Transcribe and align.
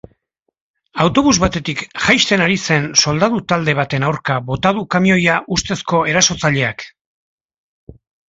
Autobus 1.03 1.33
batetik 1.43 1.83
jaisten 2.05 2.43
ari 2.45 2.57
zen 2.69 2.87
soldadu-talde 3.03 3.75
baten 3.81 4.07
aurka 4.09 4.39
bota 4.49 4.71
du 4.79 4.83
kamioia 4.95 5.37
ustezko 5.57 6.01
erasotzaileak. 6.15 6.87